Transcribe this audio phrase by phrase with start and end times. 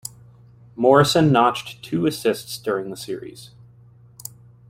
[0.75, 3.51] Morrison notched two assists during the series.